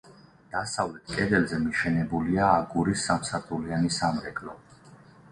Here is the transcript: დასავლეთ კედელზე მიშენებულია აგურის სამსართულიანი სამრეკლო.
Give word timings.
დასავლეთ 0.51 1.11
კედელზე 1.17 1.59
მიშენებულია 1.65 2.47
აგურის 2.53 3.03
სამსართულიანი 3.09 3.93
სამრეკლო. 3.99 4.57